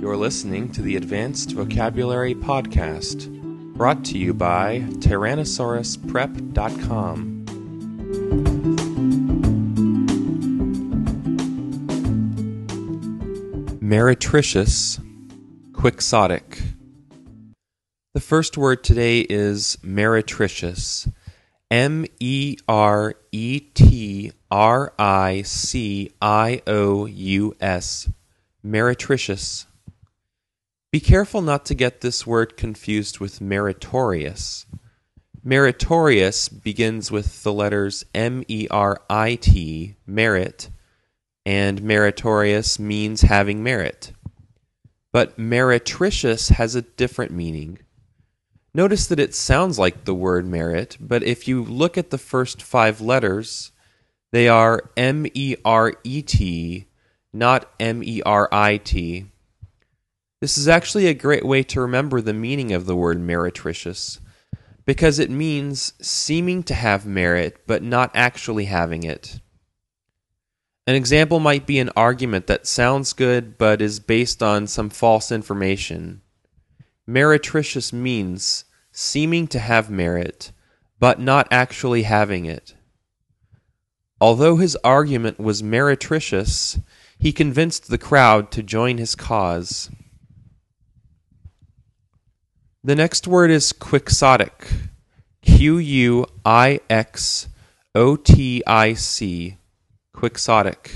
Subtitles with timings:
[0.00, 3.28] You're listening to the Advanced Vocabulary Podcast,
[3.74, 7.28] brought to you by Tyrannosaurusprep.com.
[13.80, 15.00] Meretricious,
[15.72, 16.60] quixotic.
[18.14, 21.10] The first word today is meretricious.
[21.72, 28.10] M E R E T R I C I O U S.
[28.62, 29.64] Meretricious.
[30.90, 34.66] Be careful not to get this word confused with meritorious.
[35.42, 40.68] Meritorious begins with the letters M E R I T, merit,
[41.46, 44.12] and meritorious means having merit.
[45.10, 47.78] But meretricious has a different meaning.
[48.74, 52.62] Notice that it sounds like the word merit, but if you look at the first
[52.62, 53.70] five letters,
[54.30, 56.86] they are M E R E T,
[57.34, 59.26] not M E R I T.
[60.40, 64.20] This is actually a great way to remember the meaning of the word meretricious,
[64.86, 69.38] because it means seeming to have merit but not actually having it.
[70.86, 75.30] An example might be an argument that sounds good but is based on some false
[75.30, 76.21] information.
[77.12, 80.50] Meretricious means seeming to have merit,
[80.98, 82.74] but not actually having it.
[84.18, 86.80] Although his argument was meretricious,
[87.18, 89.90] he convinced the crowd to join his cause.
[92.82, 94.68] The next word is quixotic.
[95.42, 97.48] Q U I X
[97.94, 99.58] O T I C.
[100.14, 100.90] Quixotic.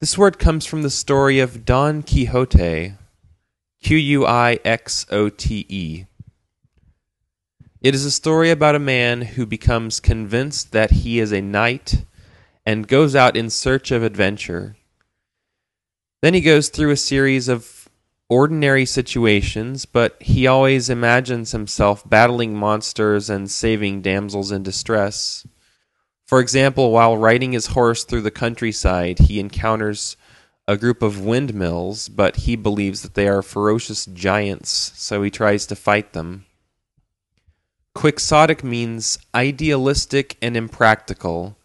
[0.00, 2.94] This word comes from the story of Don Quixote.
[3.82, 6.04] Q U I X O T E.
[7.80, 12.04] It is a story about a man who becomes convinced that he is a knight
[12.66, 14.76] and goes out in search of adventure.
[16.20, 17.88] Then he goes through a series of
[18.28, 25.46] ordinary situations, but he always imagines himself battling monsters and saving damsels in distress.
[26.26, 30.16] For example, while riding his horse through the countryside, he encounters
[30.70, 35.66] a group of windmills, but he believes that they are ferocious giants, so he tries
[35.66, 36.46] to fight them.
[37.92, 41.56] Quixotic means idealistic and impractical.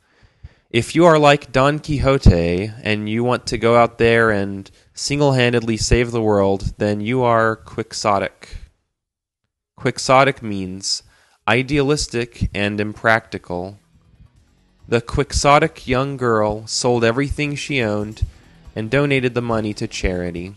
[0.71, 5.33] If you are like Don Quixote and you want to go out there and single
[5.33, 8.57] handedly save the world, then you are quixotic.
[9.77, 11.03] Quixotic means
[11.47, 13.77] idealistic and impractical.
[14.88, 18.25] The quixotic young girl sold everything she owned
[18.75, 20.56] and donated the money to charity.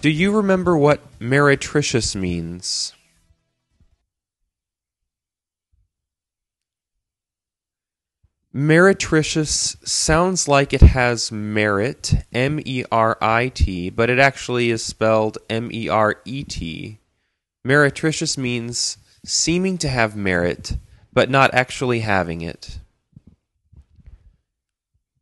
[0.00, 2.92] Do you remember what meretricious means?
[8.52, 14.84] Meretricious sounds like it has merit, M E R I T, but it actually is
[14.84, 16.98] spelled M E R E T.
[17.64, 20.76] Meretricious means seeming to have merit,
[21.12, 22.78] but not actually having it.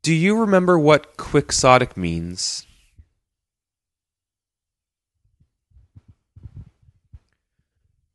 [0.02, 2.66] Do you remember what quixotic means?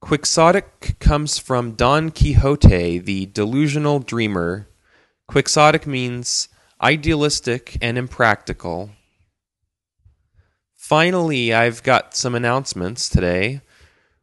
[0.02, 4.68] Quixotic comes from Don Quixote, the delusional dreamer.
[5.28, 6.48] Quixotic means
[6.82, 8.92] idealistic and impractical.
[10.76, 13.62] Finally, I've got some announcements today.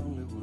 [0.00, 0.39] lonely